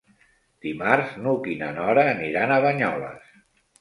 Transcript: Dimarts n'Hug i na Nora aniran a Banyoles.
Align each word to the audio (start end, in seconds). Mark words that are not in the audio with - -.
Dimarts 0.65 1.13
n'Hug 1.25 1.49
i 1.55 1.55
na 1.61 1.69
Nora 1.77 2.07
aniran 2.15 2.55
a 2.57 2.61
Banyoles. 2.67 3.33